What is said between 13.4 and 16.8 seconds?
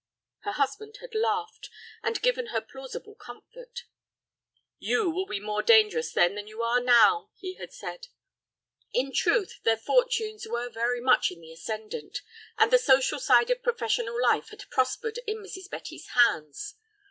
of professional life had prospered in Mrs. Betty's hands.